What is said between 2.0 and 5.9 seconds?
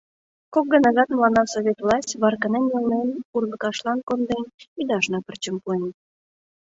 варкынен-илнен, урлыкашлан конден, ӱдашна пырчым пуэн.